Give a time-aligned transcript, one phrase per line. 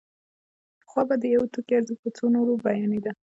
[0.81, 3.11] پخوا به د یو توکي ارزښت په څو نورو بیانېده